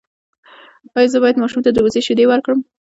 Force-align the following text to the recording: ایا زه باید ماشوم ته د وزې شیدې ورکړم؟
ایا 0.97 1.11
زه 1.13 1.17
باید 1.23 1.41
ماشوم 1.41 1.61
ته 1.65 1.71
د 1.73 1.77
وزې 1.85 2.01
شیدې 2.07 2.25
ورکړم؟ 2.27 2.59